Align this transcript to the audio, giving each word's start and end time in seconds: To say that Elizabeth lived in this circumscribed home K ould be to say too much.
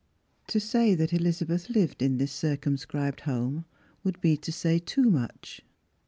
To 0.47 0.59
say 0.59 0.95
that 0.95 1.13
Elizabeth 1.13 1.69
lived 1.69 2.01
in 2.01 2.17
this 2.17 2.31
circumscribed 2.31 3.19
home 3.19 3.65
K 4.03 4.09
ould 4.09 4.19
be 4.19 4.35
to 4.35 4.51
say 4.51 4.79
too 4.79 5.11
much. 5.11 5.61